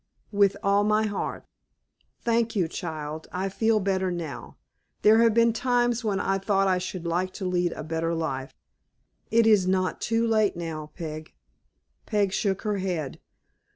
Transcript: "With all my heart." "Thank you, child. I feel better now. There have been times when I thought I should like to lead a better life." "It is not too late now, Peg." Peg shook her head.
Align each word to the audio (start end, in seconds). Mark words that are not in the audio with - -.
"With 0.31 0.57
all 0.63 0.83
my 0.83 1.05
heart." 1.05 1.45
"Thank 2.23 2.55
you, 2.55 2.67
child. 2.67 3.27
I 3.31 3.49
feel 3.49 3.79
better 3.79 4.09
now. 4.09 4.57
There 5.03 5.19
have 5.19 5.35
been 5.35 5.53
times 5.53 6.03
when 6.03 6.19
I 6.19 6.39
thought 6.39 6.67
I 6.67 6.79
should 6.79 7.05
like 7.05 7.33
to 7.33 7.45
lead 7.45 7.71
a 7.73 7.83
better 7.83 8.15
life." 8.15 8.55
"It 9.29 9.45
is 9.45 9.67
not 9.67 10.01
too 10.01 10.25
late 10.25 10.55
now, 10.57 10.89
Peg." 10.95 11.35
Peg 12.07 12.33
shook 12.33 12.63
her 12.63 12.79
head. 12.79 13.19